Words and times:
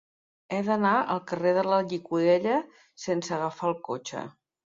He 0.53 0.59
d'anar 0.67 0.93
al 1.15 1.19
carrer 1.31 1.51
de 1.57 1.65
la 1.67 1.77
Llicorella 1.91 2.57
sense 3.05 3.37
agafar 3.39 3.71
el 3.73 3.77
cotxe. 3.91 4.27